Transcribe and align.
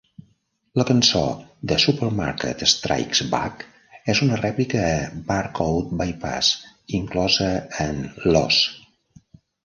La 0.79 0.83
cançó 0.89 1.19
"The 1.71 1.75
Supermarket 1.81 2.63
Strikes 2.71 3.21
Back" 3.33 3.65
és 4.13 4.21
una 4.27 4.39
rèplica 4.39 4.81
a 4.85 4.95
"Barcode 5.27 5.99
Bypass", 5.99 6.49
inclosa 7.01 7.51
en 7.85 8.01
"Loss". 8.37 8.63